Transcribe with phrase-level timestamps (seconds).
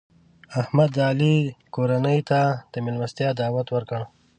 [0.61, 1.35] احمد د علي
[1.75, 2.41] کورنۍ ته
[2.73, 3.99] د مېلمستیا دعوت ورکړ.